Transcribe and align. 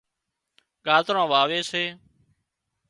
ڳازران 0.85 1.27
واوي 1.31 1.59
سي 1.71 1.83